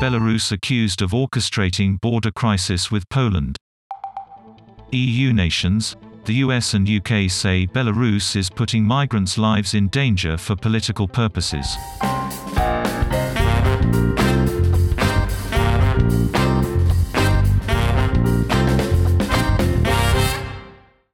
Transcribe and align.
Belarus 0.00 0.52
accused 0.52 1.00
of 1.00 1.12
orchestrating 1.12 1.98
border 2.02 2.30
crisis 2.30 2.90
with 2.90 3.08
Poland. 3.08 3.56
EU 4.92 5.32
nations, 5.32 5.96
the 6.26 6.34
US 6.34 6.74
and 6.74 6.86
UK 6.86 7.30
say 7.30 7.66
Belarus 7.66 8.36
is 8.36 8.50
putting 8.50 8.84
migrants' 8.84 9.38
lives 9.38 9.72
in 9.72 9.88
danger 9.88 10.36
for 10.36 10.54
political 10.54 11.08
purposes. 11.08 11.76